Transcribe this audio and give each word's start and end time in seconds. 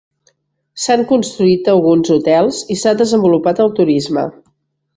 S'han 0.85 1.03
construït 1.11 1.69
alguns 1.75 2.11
hotels 2.17 2.63
i 2.77 2.81
s'ha 2.85 2.97
desenvolupat 3.03 3.65
el 3.67 3.73
turisme. 3.83 4.29